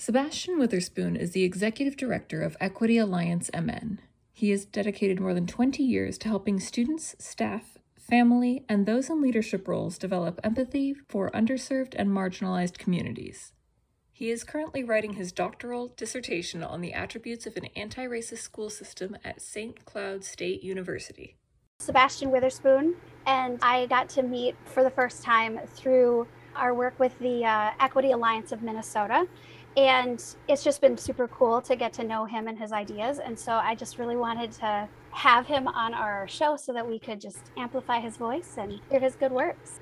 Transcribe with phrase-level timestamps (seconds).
[0.00, 4.00] Sebastian Witherspoon is the executive director of Equity Alliance MN.
[4.32, 9.20] He has dedicated more than 20 years to helping students, staff, family, and those in
[9.20, 13.52] leadership roles develop empathy for underserved and marginalized communities.
[14.10, 18.70] He is currently writing his doctoral dissertation on the attributes of an anti racist school
[18.70, 19.84] system at St.
[19.84, 21.36] Cloud State University.
[21.78, 22.94] Sebastian Witherspoon,
[23.26, 26.26] and I got to meet for the first time through
[26.56, 29.26] our work with the uh, Equity Alliance of Minnesota
[29.76, 33.18] and it's just been super cool to get to know him and his ideas.
[33.18, 36.98] And so i just really wanted to have him on our show so that we
[36.98, 39.80] could just amplify his voice and hear his good works.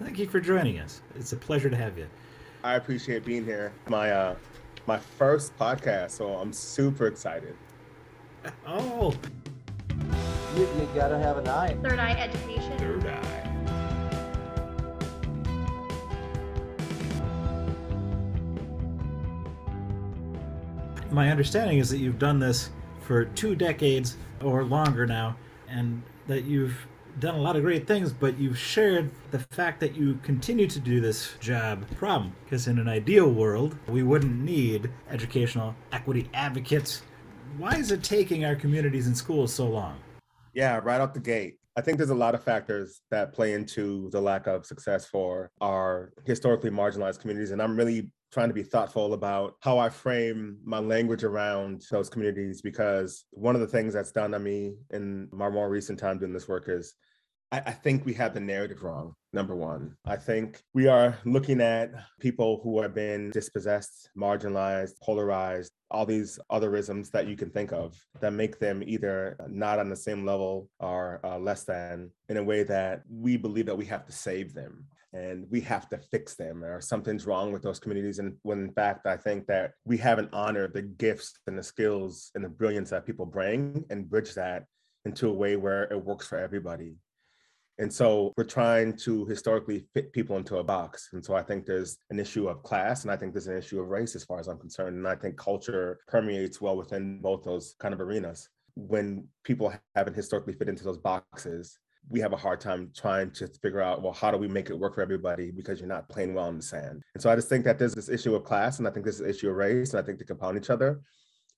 [0.00, 1.02] Thank you for joining us.
[1.14, 2.06] It's a pleasure to have you.
[2.62, 3.72] I appreciate being here.
[3.88, 4.36] My uh
[4.86, 7.54] my first podcast so i'm super excited.
[8.66, 9.14] Oh.
[10.56, 11.76] You, you gotta have an eye.
[11.82, 12.76] Third eye education.
[12.78, 13.39] Third eye
[21.12, 22.70] my understanding is that you've done this
[23.00, 25.36] for two decades or longer now,
[25.68, 26.86] and that you've
[27.18, 30.78] done a lot of great things, but you've shared the fact that you continue to
[30.78, 32.32] do this job problem.
[32.44, 37.02] Because in an ideal world, we wouldn't need educational equity advocates.
[37.58, 39.98] Why is it taking our communities and schools so long?
[40.54, 41.56] Yeah, right off the gate.
[41.76, 45.50] I think there's a lot of factors that play into the lack of success for
[45.60, 47.50] our historically marginalized communities.
[47.50, 52.08] And I'm really trying to be thoughtful about how I frame my language around those
[52.08, 56.18] communities because one of the things that's done on me in my more recent time
[56.18, 56.94] doing this work is
[57.52, 59.14] I, I, think we have the narrative wrong.
[59.32, 65.72] Number one, I think we are looking at people who have been dispossessed, marginalized, polarized,
[65.90, 69.88] all these other isms that you can think of that make them either not on
[69.88, 73.86] the same level or uh, less than in a way that we believe that we
[73.86, 77.80] have to save them and we have to fix them or something's wrong with those
[77.80, 81.62] communities and when in fact i think that we haven't honored the gifts and the
[81.62, 84.64] skills and the brilliance that people bring and bridge that
[85.04, 86.94] into a way where it works for everybody
[87.80, 91.08] and so we're trying to historically fit people into a box.
[91.14, 93.80] And so I think there's an issue of class and I think there's an issue
[93.80, 94.98] of race as far as I'm concerned.
[94.98, 98.50] And I think culture permeates well within both those kind of arenas.
[98.74, 101.78] When people haven't historically fit into those boxes,
[102.08, 104.78] we have a hard time trying to figure out, well, how do we make it
[104.78, 107.02] work for everybody because you're not playing well in the sand.
[107.14, 109.20] And so I just think that there's this issue of class and I think there's
[109.20, 111.00] an issue of race and I think they compound each other.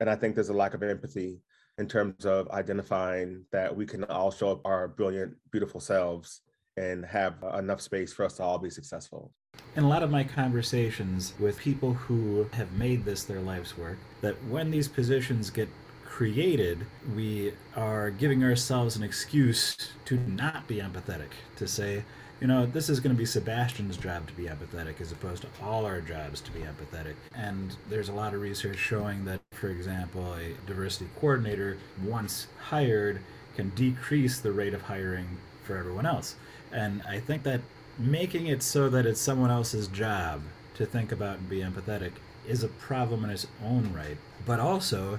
[0.01, 1.41] And I think there's a lack of empathy
[1.79, 6.43] in terms of identifying that we can all show up our brilliant, beautiful selves
[6.77, 9.33] and have enough space for us to all be successful.
[9.77, 13.99] In a lot of my conversations with people who have made this their life's work,
[14.21, 15.69] that when these positions get
[16.13, 16.79] created,
[17.17, 19.75] we are giving ourselves an excuse
[20.05, 22.05] to not be empathetic, to say,
[22.39, 25.49] you know, this is going to be Sebastian's job to be empathetic as opposed to
[25.63, 27.15] all our jobs to be empathetic.
[27.35, 33.21] And there's a lot of research showing that, for example, a diversity coordinator, once hired,
[33.57, 36.35] can decrease the rate of hiring for everyone else.
[36.73, 37.63] And I think that
[37.99, 40.43] making it so that it's someone else's job
[40.75, 42.13] to think about and be empathetic
[42.47, 44.19] is a problem in its own right.
[44.45, 45.19] But also,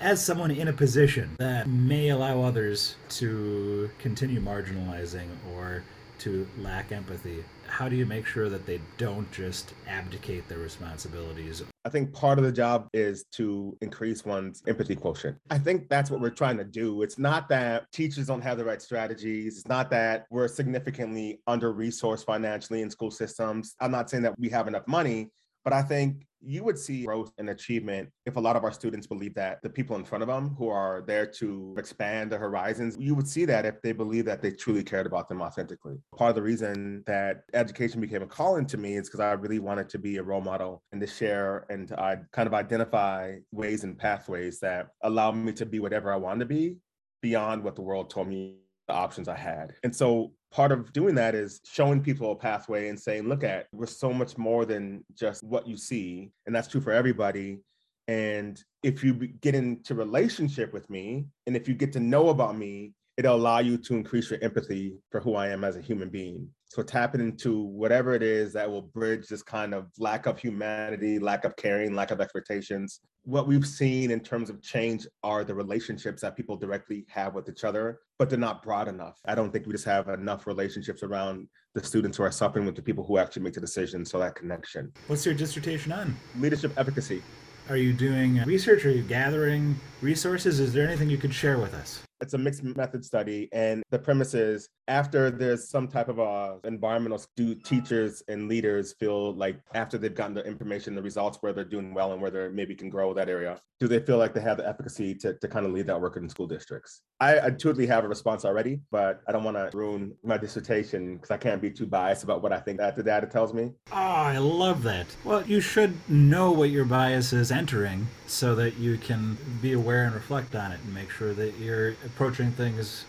[0.00, 5.82] as someone in a position that may allow others to continue marginalizing or
[6.18, 11.62] to lack empathy, how do you make sure that they don't just abdicate their responsibilities?
[11.84, 15.36] I think part of the job is to increase one's empathy quotient.
[15.50, 17.02] I think that's what we're trying to do.
[17.02, 19.58] It's not that teachers don't have the right strategies.
[19.58, 23.74] It's not that we're significantly under resourced financially in school systems.
[23.80, 25.30] I'm not saying that we have enough money,
[25.64, 29.06] but I think you would see growth and achievement if a lot of our students
[29.06, 32.96] believe that the people in front of them who are there to expand their horizons,
[32.98, 35.96] you would see that if they believe that they truly cared about them authentically.
[36.16, 39.58] Part of the reason that education became a calling to me is because I really
[39.58, 43.84] wanted to be a role model and to share and to kind of identify ways
[43.84, 46.76] and pathways that allow me to be whatever I want to be
[47.22, 49.74] beyond what the world told me the options I had.
[49.82, 53.66] And so part of doing that is showing people a pathway and saying, look at,
[53.72, 56.30] we're so much more than just what you see.
[56.46, 57.58] And that's true for everybody.
[58.06, 62.56] And if you get into relationship with me, and if you get to know about
[62.56, 66.08] me, it'll allow you to increase your empathy for who I am as a human
[66.08, 66.48] being.
[66.66, 71.18] So tapping into whatever it is that will bridge this kind of lack of humanity,
[71.18, 73.00] lack of caring, lack of expectations.
[73.26, 77.48] What we've seen in terms of change are the relationships that people directly have with
[77.48, 79.18] each other, but they're not broad enough.
[79.24, 82.76] I don't think we just have enough relationships around the students who are suffering with
[82.76, 84.10] the people who actually make the decisions.
[84.10, 84.92] So that connection.
[85.06, 86.14] What's your dissertation on?
[86.38, 87.22] Leadership efficacy.
[87.70, 88.84] Are you doing research?
[88.84, 90.60] Are you gathering resources?
[90.60, 92.02] Is there anything you could share with us?
[92.24, 93.50] It's a mixed method study.
[93.52, 98.94] And the premise is after there's some type of a environmental, do teachers and leaders
[98.94, 102.30] feel like after they've gotten the information, the results where they're doing well and where
[102.30, 105.34] they maybe can grow that area, do they feel like they have the efficacy to,
[105.34, 107.02] to kind of lead that work in school districts?
[107.20, 111.30] I intuitively have a response already, but I don't want to ruin my dissertation because
[111.30, 113.72] I can't be too biased about what I think that the data tells me.
[113.92, 115.06] Oh, I love that.
[115.24, 120.04] Well, you should know what your bias is entering so that you can be aware
[120.04, 123.04] and reflect on it and make sure that you're approaching things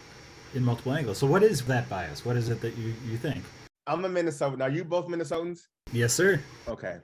[0.56, 1.20] in multiple angles.
[1.20, 2.26] So, what is that bias?
[2.26, 3.44] What is it that you, you think?
[3.86, 4.62] I'm a Minnesotan.
[4.62, 5.60] Are you both Minnesotans?
[5.94, 6.42] Yes, sir.
[6.68, 6.98] Okay.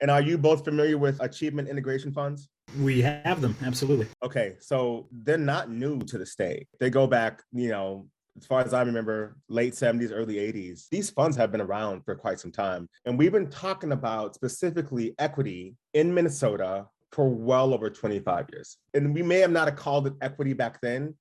[0.00, 2.48] And are you both familiar with achievement integration funds?
[2.80, 4.06] We have them, absolutely.
[4.22, 6.68] Okay, so they're not new to the state.
[6.78, 10.88] They go back, you know, as far as I remember, late 70s, early 80s.
[10.88, 12.88] These funds have been around for quite some time.
[13.06, 18.76] And we've been talking about specifically equity in Minnesota for well over 25 years.
[18.92, 21.14] And we may have not have called it equity back then.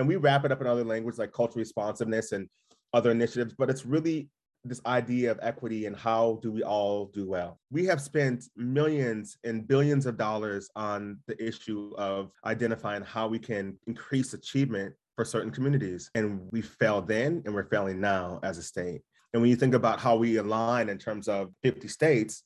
[0.00, 2.48] And we wrap it up in other languages like cultural responsiveness and
[2.94, 4.30] other initiatives, but it's really
[4.64, 7.58] this idea of equity and how do we all do well.
[7.70, 13.38] We have spent millions and billions of dollars on the issue of identifying how we
[13.38, 16.10] can increase achievement for certain communities.
[16.14, 19.02] And we failed then and we're failing now as a state.
[19.34, 22.42] And when you think about how we align in terms of 50 states,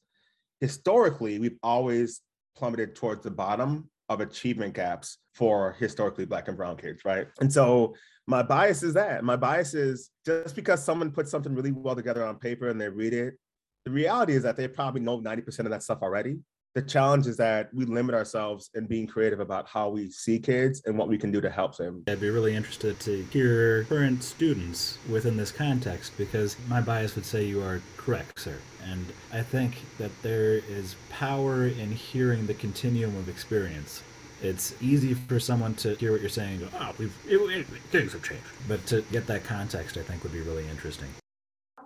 [0.61, 2.21] historically, we've always
[2.57, 7.27] plummeted towards the bottom of achievement gaps for historically black and brown kids, right?
[7.41, 7.95] And so
[8.27, 9.25] my bias is that.
[9.25, 12.89] My bias is just because someone puts something really well together on paper and they
[12.89, 13.35] read it,
[13.85, 16.39] the reality is that they probably know 90% of that stuff already.
[16.75, 20.83] The challenge is that we limit ourselves in being creative about how we see kids
[20.87, 22.03] and what we can do to help them.
[22.09, 27.27] I'd be really interested to hear current students within this context because my bias would
[27.27, 28.59] say you are correct, sir.
[28.83, 34.03] And I think that there is power in hearing the continuum of experience.
[34.43, 37.67] It's easy for someone to hear what you're saying and go, oh, we've, it, it,
[37.93, 38.45] things have changed.
[38.67, 41.09] But to get that context, I think would be really interesting.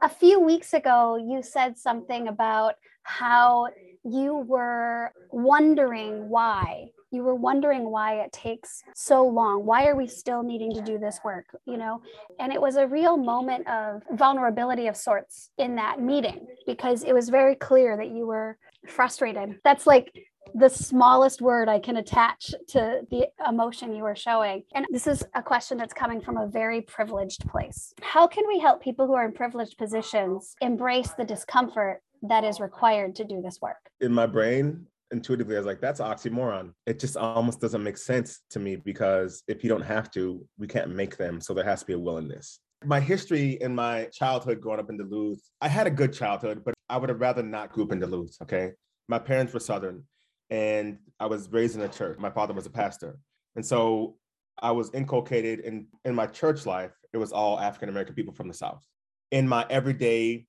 [0.00, 3.68] A few weeks ago, you said something about how
[4.04, 6.90] you were wondering why.
[7.10, 9.64] You were wondering why it takes so long.
[9.64, 12.02] Why are we still needing to do this work you know?
[12.38, 17.14] And it was a real moment of vulnerability of sorts in that meeting because it
[17.14, 19.58] was very clear that you were frustrated.
[19.64, 20.12] That's like
[20.54, 24.64] the smallest word I can attach to the emotion you are showing.
[24.74, 27.92] And this is a question that's coming from a very privileged place.
[28.02, 32.60] How can we help people who are in privileged positions embrace the discomfort that is
[32.60, 33.90] required to do this work?
[34.00, 36.72] In my brain, intuitively, I was like, that's oxymoron.
[36.86, 40.66] It just almost doesn't make sense to me because if you don't have to, we
[40.66, 41.40] can't make them.
[41.40, 42.60] So there has to be a willingness.
[42.84, 46.74] My history in my childhood growing up in Duluth, I had a good childhood, but
[46.88, 48.36] I would have rather not grew up in Duluth.
[48.42, 48.72] Okay.
[49.08, 50.04] My parents were Southern
[50.50, 52.18] and I was raised in a church.
[52.18, 53.18] My father was a pastor.
[53.56, 54.16] And so
[54.60, 58.48] I was inculcated in, in my church life, it was all African American people from
[58.48, 58.84] the South.
[59.30, 60.46] In my everyday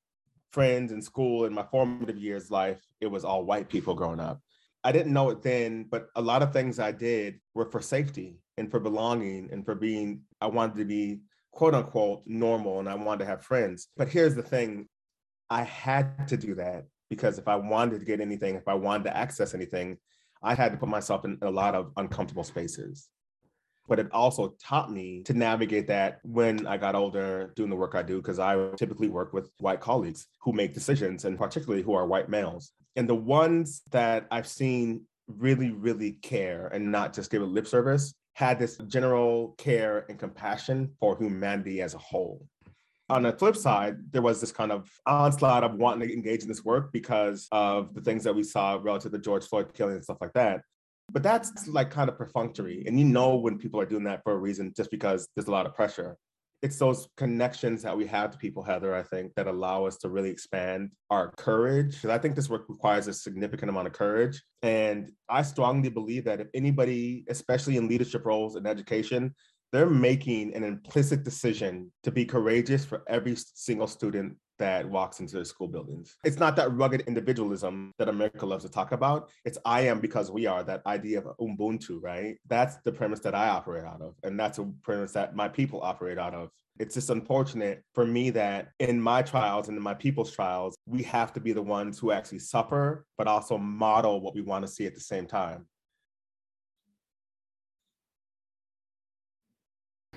[0.51, 4.41] friends in school, in my formative years life, it was all white people growing up.
[4.83, 8.39] I didn't know it then, but a lot of things I did were for safety
[8.57, 11.19] and for belonging and for being, I wanted to be
[11.51, 13.89] quote unquote normal and I wanted to have friends.
[13.97, 14.87] But here's the thing
[15.49, 19.05] I had to do that because if I wanted to get anything, if I wanted
[19.05, 19.97] to access anything,
[20.41, 23.09] I had to put myself in a lot of uncomfortable spaces.
[23.87, 27.95] But it also taught me to navigate that when I got older doing the work
[27.95, 31.93] I do, because I typically work with white colleagues who make decisions and particularly who
[31.93, 32.71] are white males.
[32.95, 37.67] And the ones that I've seen really, really care and not just give a lip
[37.67, 42.47] service had this general care and compassion for humanity as a whole
[43.09, 46.47] on the flip side, there was this kind of onslaught of wanting to engage in
[46.47, 50.03] this work because of the things that we saw relative to George Floyd killing and
[50.03, 50.61] stuff like that.
[51.11, 52.83] But that's like kind of perfunctory.
[52.85, 55.51] And you know when people are doing that for a reason, just because there's a
[55.51, 56.17] lot of pressure.
[56.61, 60.09] It's those connections that we have to people, Heather, I think, that allow us to
[60.09, 61.95] really expand our courage.
[61.95, 64.43] Because I think this work requires a significant amount of courage.
[64.61, 69.33] And I strongly believe that if anybody, especially in leadership roles in education,
[69.71, 75.35] they're making an implicit decision to be courageous for every single student that walks into
[75.35, 76.17] their school buildings.
[76.23, 79.29] It's not that rugged individualism that America loves to talk about.
[79.45, 82.37] It's I am because we are, that idea of Ubuntu, right?
[82.47, 84.15] That's the premise that I operate out of.
[84.23, 86.49] And that's a premise that my people operate out of.
[86.77, 91.03] It's just unfortunate for me that in my trials and in my people's trials, we
[91.03, 94.71] have to be the ones who actually suffer, but also model what we want to
[94.71, 95.65] see at the same time.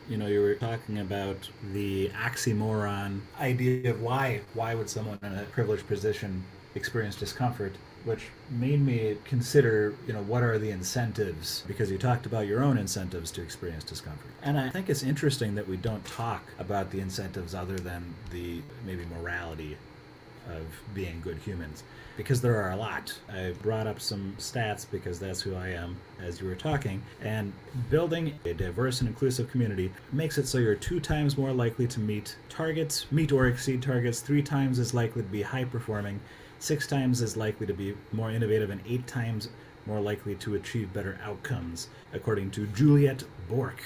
[0.08, 5.34] You know, you were talking about the oxymoron idea of why why would someone in
[5.38, 6.44] a privileged position
[6.74, 7.74] experience discomfort?
[8.04, 11.62] which made me consider, you know, what are the incentives?
[11.66, 14.30] Because you talked about your own incentives to experience discomfort.
[14.42, 18.60] And I think it's interesting that we don't talk about the incentives other than the
[18.84, 19.76] maybe morality
[20.48, 21.84] of being good humans
[22.16, 23.12] because there are a lot.
[23.32, 27.02] I brought up some stats because that's who I am as you were talking.
[27.22, 27.52] And
[27.90, 32.00] building a diverse and inclusive community makes it so you're two times more likely to
[32.00, 36.20] meet targets, meet or exceed targets, three times as likely to be high performing,
[36.58, 39.48] six times as likely to be more innovative, and eight times
[39.86, 43.82] more likely to achieve better outcomes, according to Juliet Bourke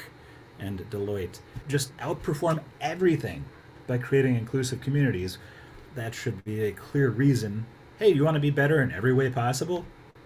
[0.59, 1.38] and Deloitte.
[1.68, 3.45] Just outperform everything
[3.87, 5.38] by creating inclusive communities.
[5.95, 7.64] That should be a clear reason
[7.99, 9.85] hey, you want to be better in every way possible?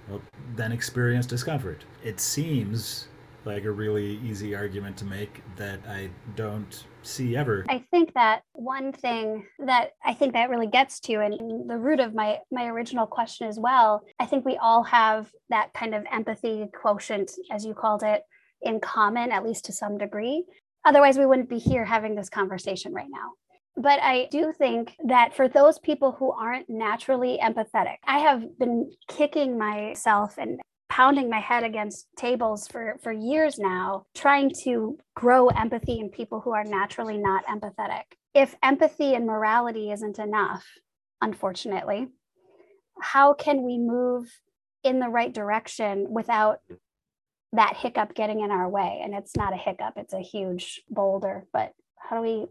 [0.08, 0.20] Well,
[0.56, 1.84] then experience discomfort.
[2.02, 3.08] It seems
[3.44, 7.64] like a really easy argument to make that I don't see ever.
[7.68, 12.00] I think that one thing that I think that really gets to and the root
[12.00, 16.04] of my my original question as well, I think we all have that kind of
[16.12, 18.22] empathy quotient as you called it
[18.62, 20.44] in common at least to some degree.
[20.84, 23.30] Otherwise we wouldn't be here having this conversation right now.
[23.76, 28.90] But I do think that for those people who aren't naturally empathetic, I have been
[29.08, 30.60] kicking myself and
[30.90, 36.40] pounding my head against tables for, for years now, trying to grow empathy in people
[36.40, 38.02] who are naturally not empathetic.
[38.34, 40.66] If empathy and morality isn't enough,
[41.22, 42.08] unfortunately,
[43.00, 44.26] how can we move
[44.82, 46.58] in the right direction without
[47.52, 49.00] that hiccup getting in our way?
[49.02, 52.46] And it's not a hiccup, it's a huge boulder, but how do we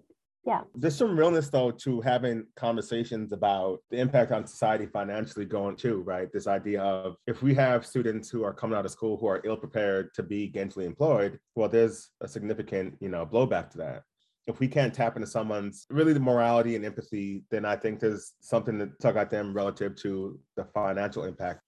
[0.50, 0.62] yeah.
[0.74, 6.02] There's some realness though to having conversations about the impact on society financially going too
[6.02, 6.28] right?
[6.34, 9.42] This idea of if we have students who are coming out of school who are
[9.44, 14.02] ill prepared to be gainfully employed well there's a significant you know blowback to that.
[14.48, 18.34] If we can't tap into someone's really the morality and empathy then i think there's
[18.42, 21.62] something to talk at them relative to the financial impact.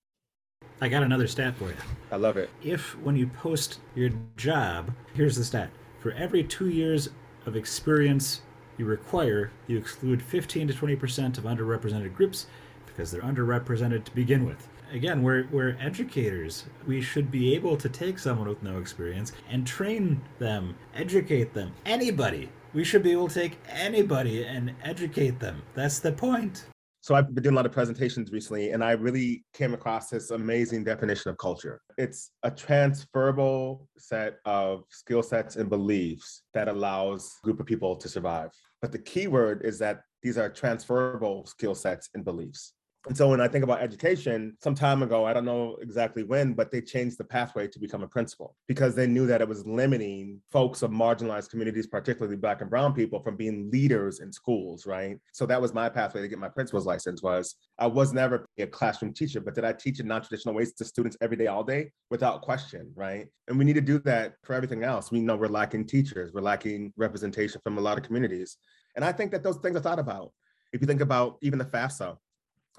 [0.82, 1.76] I got another stat for you.
[2.12, 2.50] I love it.
[2.64, 5.70] If when you post your job, here's the stat.
[6.00, 7.10] For every two years
[7.46, 8.42] of experience
[8.82, 12.48] you require you exclude 15 to 20% of underrepresented groups
[12.88, 14.68] because they're underrepresented to begin with.
[14.92, 16.66] Again, we're, we're educators.
[16.86, 21.72] We should be able to take someone with no experience and train them, educate them.
[21.86, 22.50] Anybody.
[22.74, 25.62] We should be able to take anybody and educate them.
[25.76, 26.66] That's the point.
[27.04, 30.30] So I've been doing a lot of presentations recently, and I really came across this
[30.30, 31.82] amazing definition of culture.
[31.98, 37.96] It's a transferable set of skill sets and beliefs that allows a group of people
[37.96, 38.52] to survive.
[38.84, 42.74] But the key word is that these are transferable skill sets and beliefs.
[43.08, 46.54] And so when I think about education, some time ago, I don't know exactly when,
[46.54, 49.66] but they changed the pathway to become a principal because they knew that it was
[49.66, 54.86] limiting folks of marginalized communities, particularly Black and Brown people, from being leaders in schools,
[54.86, 55.18] right?
[55.34, 58.68] So that was my pathway to get my principal's license was I was never a
[58.68, 61.92] classroom teacher, but did I teach in non-traditional ways to students every day, all day?
[62.12, 63.26] Without question, right?
[63.48, 65.12] And we need to do that for everything else.
[65.12, 68.58] We know we're lacking teachers, we're lacking representation from a lot of communities.
[68.96, 70.32] And I think that those things are thought about.
[70.72, 72.16] If you think about even the FAFSA,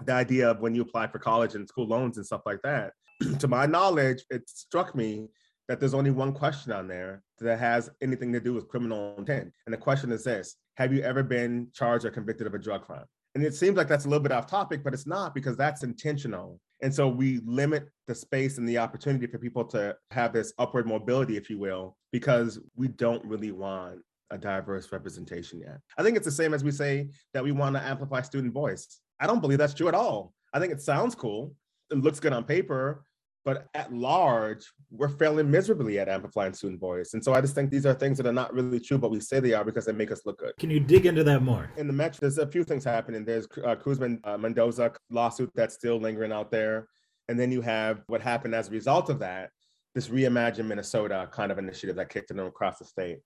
[0.04, 2.92] the idea of when you apply for college and school loans and stuff like that.
[3.38, 5.28] to my knowledge, it struck me
[5.68, 9.52] that there's only one question on there that has anything to do with criminal intent.
[9.66, 12.82] And the question is this Have you ever been charged or convicted of a drug
[12.82, 13.04] crime?
[13.34, 15.82] And it seems like that's a little bit off topic, but it's not because that's
[15.82, 16.60] intentional.
[16.82, 20.86] And so we limit the space and the opportunity for people to have this upward
[20.86, 25.78] mobility, if you will, because we don't really want a diverse representation yet.
[25.96, 29.00] I think it's the same as we say that we want to amplify student voice.
[29.20, 30.32] I don't believe that's true at all.
[30.52, 31.54] I think it sounds cool.
[31.90, 33.04] It looks good on paper,
[33.44, 37.14] but at large, we're failing miserably at amplifying student voice.
[37.14, 39.20] And so I just think these are things that are not really true, but we
[39.20, 40.52] say they are because they make us look good.
[40.58, 41.70] Can you dig into that more?
[41.76, 43.24] In the metro, there's a few things happening.
[43.24, 46.88] There's uh, Cruz uh, Mendoza lawsuit that's still lingering out there.
[47.28, 49.50] And then you have what happened as a result of that,
[49.94, 53.18] this Reimagine Minnesota kind of initiative that kicked in across the state.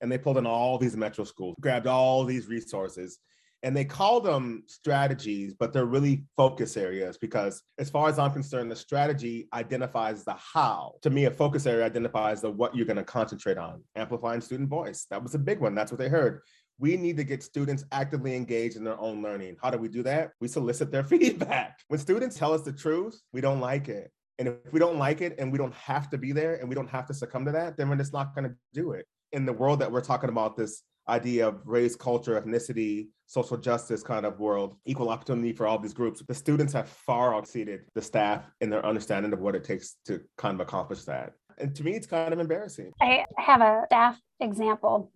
[0.00, 3.18] And they pulled in all these metro schools, grabbed all these resources,
[3.64, 8.30] and they call them strategies, but they're really focus areas because, as far as I'm
[8.30, 10.96] concerned, the strategy identifies the how.
[11.00, 13.82] To me, a focus area identifies the what you're going to concentrate on.
[13.96, 15.06] Amplifying student voice.
[15.10, 15.74] That was a big one.
[15.74, 16.42] That's what they heard.
[16.78, 19.56] We need to get students actively engaged in their own learning.
[19.62, 20.32] How do we do that?
[20.42, 21.78] We solicit their feedback.
[21.88, 24.10] When students tell us the truth, we don't like it.
[24.38, 26.74] And if we don't like it and we don't have to be there and we
[26.74, 29.06] don't have to succumb to that, then we're just not going to do it.
[29.32, 34.02] In the world that we're talking about, this idea of race, culture, ethnicity, social justice
[34.02, 36.22] kind of world, equal opportunity for all these groups.
[36.26, 40.20] The students have far exceeded the staff in their understanding of what it takes to
[40.38, 41.32] kind of accomplish that.
[41.58, 42.92] And to me, it's kind of embarrassing.
[43.00, 45.10] I have a staff example.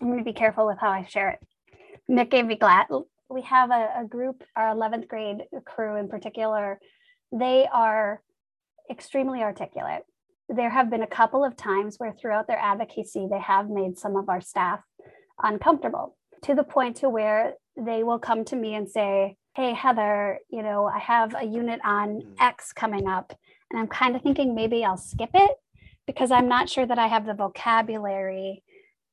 [0.00, 1.40] I'm going to be careful with how I share it.
[2.08, 2.86] Nick gave me glad.
[3.28, 6.78] We have a, a group, our 11th grade crew in particular,
[7.32, 8.22] they are
[8.90, 10.02] extremely articulate.
[10.48, 14.16] There have been a couple of times where throughout their advocacy, they have made some
[14.16, 14.80] of our staff
[15.42, 20.38] uncomfortable to the point to where they will come to me and say, Hey, Heather,
[20.50, 22.34] you know, I have a unit on Mm.
[22.38, 23.32] X coming up.
[23.70, 25.50] And I'm kind of thinking maybe I'll skip it
[26.06, 28.62] because I'm not sure that I have the vocabulary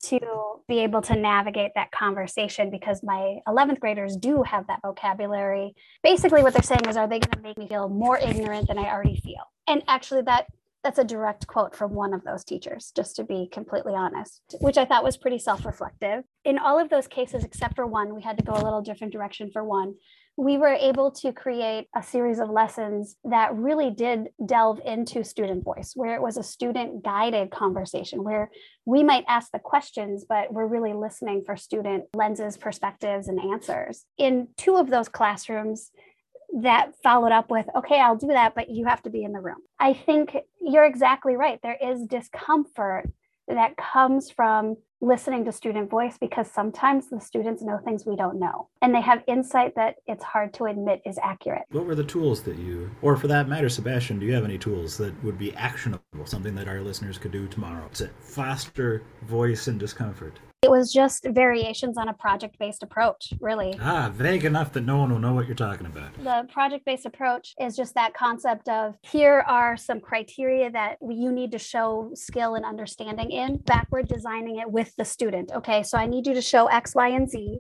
[0.03, 0.20] to
[0.67, 5.74] be able to navigate that conversation because my 11th graders do have that vocabulary.
[6.03, 8.77] Basically, what they're saying is, are they going to make me feel more ignorant than
[8.77, 9.41] I already feel?
[9.67, 10.46] And actually, that
[10.85, 14.77] that's a direct quote from one of those teachers, just to be completely honest, which
[14.77, 16.23] I thought was pretty self reflective.
[16.43, 19.11] In all of those cases, except for one, we had to go a little different
[19.11, 19.95] direction for one.
[20.37, 25.63] We were able to create a series of lessons that really did delve into student
[25.63, 28.51] voice, where it was a student guided conversation, where
[28.85, 34.05] we might ask the questions, but we're really listening for student lenses, perspectives, and answers.
[34.19, 35.89] In two of those classrooms,
[36.55, 39.39] that followed up with, okay, I'll do that, but you have to be in the
[39.39, 39.57] room.
[39.79, 41.59] I think you're exactly right.
[41.62, 43.09] There is discomfort
[43.47, 48.39] that comes from listening to student voice because sometimes the students know things we don't
[48.39, 51.63] know and they have insight that it's hard to admit is accurate.
[51.69, 54.57] What were the tools that you, or for that matter, Sebastian, do you have any
[54.57, 59.67] tools that would be actionable, something that our listeners could do tomorrow to foster voice
[59.67, 60.39] and discomfort?
[60.65, 63.77] It was just variations on a project based approach, really.
[63.79, 66.12] Ah, vague enough that no one will know what you're talking about.
[66.24, 71.31] The project based approach is just that concept of here are some criteria that you
[71.31, 75.51] need to show skill and understanding in, backward designing it with the student.
[75.53, 77.59] Okay, so I need you to show X, Y, and Z.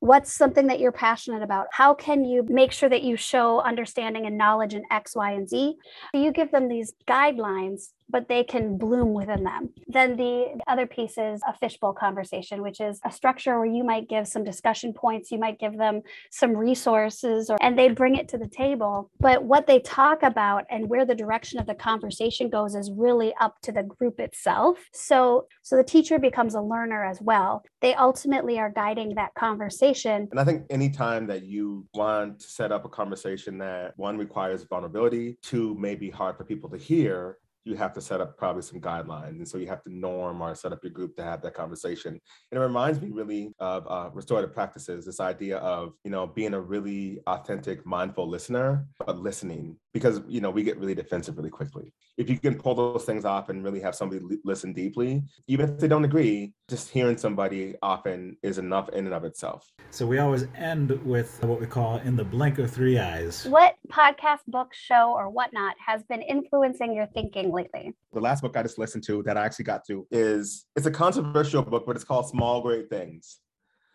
[0.00, 1.68] What's something that you're passionate about?
[1.72, 5.48] How can you make sure that you show understanding and knowledge in X, Y, and
[5.48, 5.76] Z?
[6.12, 9.70] You give them these guidelines, but they can bloom within them.
[9.86, 14.08] Then the other piece is a fishbowl conversation, which is a structure where you might
[14.08, 18.28] give some discussion points, you might give them some resources, or, and they bring it
[18.28, 19.10] to the table.
[19.20, 23.34] But what they talk about and where the direction of the conversation goes is really
[23.40, 24.78] up to the group itself.
[24.92, 27.62] So, so the teacher becomes a learner as well.
[27.80, 30.28] They ultimately are guiding that conversation.
[30.30, 34.64] And I think anytime that you want to set up a conversation that one requires
[34.64, 38.62] vulnerability, two may be hard for people to hear, you have to set up probably
[38.62, 39.36] some guidelines.
[39.36, 42.20] And so you have to norm or set up your group to have that conversation.
[42.52, 46.54] And it reminds me really of uh, restorative practices, this idea of, you know, being
[46.54, 51.48] a really authentic, mindful listener, but listening because, you know, we get really defensive really
[51.48, 51.90] quickly.
[52.18, 55.70] If you can pull those things off and really have somebody li- listen deeply, even
[55.70, 59.66] if they don't agree, just hearing somebody often is enough in and of itself.
[59.90, 63.46] So we always end with what we call in the blink of three eyes.
[63.46, 67.94] What podcast, book, show, or whatnot has been influencing your thinking lately?
[68.12, 70.90] the last book I just listened to that I actually got to is it's a
[70.90, 73.40] controversial book, but it's called Small Great Things.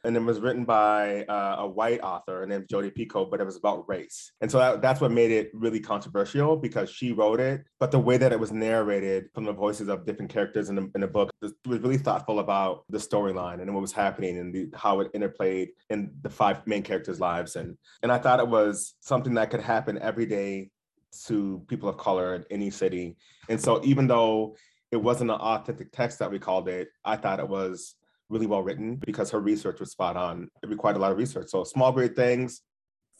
[0.04, 3.58] And it was written by uh, a white author named Jodi Picoult, but it was
[3.58, 4.32] about race.
[4.42, 8.00] And so that, that's what made it really controversial because she wrote it, but the
[8.00, 11.08] way that it was narrated from the voices of different characters in the, in the
[11.08, 15.12] book was, really thoughtful about the storyline and what was happening and the, how it
[15.14, 17.56] interplayed in the five main characters' lives.
[17.56, 20.70] And, and I thought it was something that could happen every day
[21.28, 23.16] to people of color in any city.
[23.50, 24.56] And so even though
[24.92, 27.96] it wasn't an authentic text that we called it, I thought it was
[28.32, 30.50] really well written because her research was spot on.
[30.64, 31.50] It required a lot of research.
[31.50, 32.62] So small great things.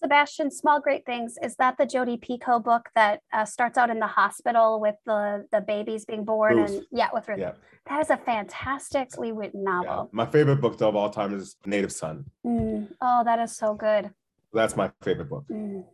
[0.04, 4.00] Sebastian, Small Great Things, is that the Jodi Picoult book that uh, starts out in
[4.00, 6.58] the hospital with the, the babies being born?
[6.58, 6.72] Ruth.
[6.72, 7.38] And yeah, with Ruth.
[7.38, 7.52] Yeah.
[7.88, 9.72] That is a fantastically written Yeah.
[9.74, 10.10] novel.
[10.12, 12.26] My favorite book though of all time is Native Son.
[12.44, 12.88] Mm.
[13.00, 14.10] Oh, that is so good.
[14.52, 15.46] That's my favorite book.
[15.52, 15.86] Mm.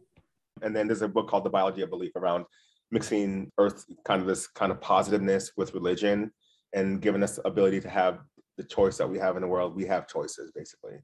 [0.62, 2.46] And then there's a book called The Biology of Belief around
[2.92, 6.32] mixing earth kind of this kind of positiveness with religion
[6.74, 8.20] and giving us the ability to have
[8.58, 9.76] the choice that we have in the world.
[9.76, 10.98] We have choices basically.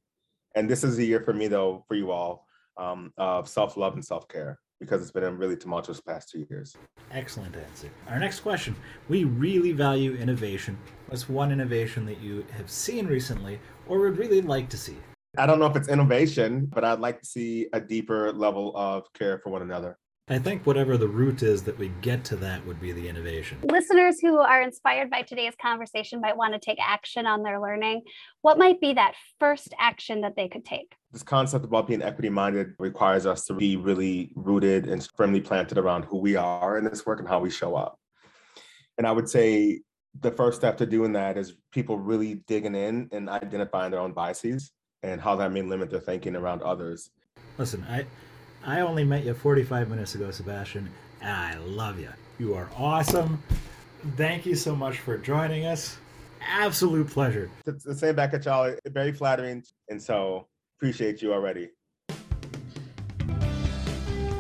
[0.56, 2.46] And this is a year for me though, for you all,
[2.78, 6.76] um, of self-love and self-care because it's been a really tumultuous past two years.
[7.12, 7.90] Excellent answer.
[8.10, 8.76] Our next question.
[9.08, 10.78] We really value innovation.
[11.08, 14.98] What's one innovation that you have seen recently or would really like to see?
[15.38, 19.12] I don't know if it's innovation, but I'd like to see a deeper level of
[19.14, 19.98] care for one another.
[20.30, 23.58] I think whatever the root is that we get to that would be the innovation.
[23.62, 28.04] Listeners who are inspired by today's conversation might want to take action on their learning.
[28.42, 30.96] What might be that first action that they could take?
[31.12, 35.78] This concept about being equity minded requires us to be really rooted and firmly planted
[35.78, 38.00] around who we are in this work and how we show up.
[38.98, 39.82] And I would say
[40.22, 44.14] the first step to doing that is people really digging in and identifying their own
[44.14, 47.10] biases and how that may limit their thinking around others.
[47.58, 48.06] Listen, I
[48.66, 50.90] I only met you 45 minutes ago, Sebastian,
[51.22, 52.10] and I love you.
[52.40, 53.42] You are awesome.
[54.16, 55.98] Thank you so much for joining us.
[56.42, 57.50] Absolute pleasure.
[57.66, 59.64] To, to say back at y'all, very flattering.
[59.90, 60.48] And so
[60.78, 61.70] appreciate you already.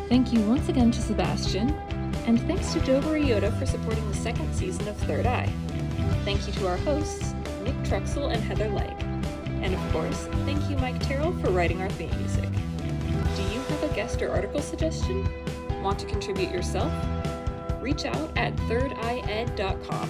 [0.07, 1.71] Thank you once again to Sebastian,
[2.25, 5.51] and thanks to Dober Iota for supporting the second season of Third Eye.
[6.23, 7.33] Thank you to our hosts,
[7.63, 8.93] Nick Truxell and Heather Legg.
[9.63, 12.52] And of course, thank you, Mike Terrell, for writing our theme music.
[13.93, 15.27] Guest or article suggestion?
[15.81, 16.91] Want to contribute yourself?
[17.81, 20.09] Reach out at thirdied.com.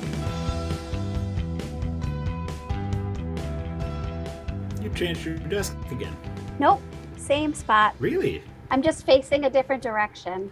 [4.82, 6.16] You changed your desk again.
[6.60, 6.82] Nope,
[7.18, 7.96] same spot.
[8.00, 8.44] Really?
[8.70, 10.52] I'm just facing a different direction.